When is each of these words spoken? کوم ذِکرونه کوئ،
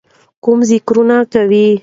کوم 0.43 0.59
ذِکرونه 0.69 1.17
کوئ، 1.31 1.65